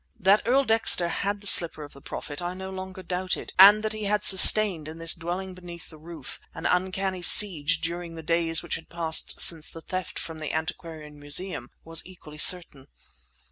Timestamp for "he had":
3.93-4.23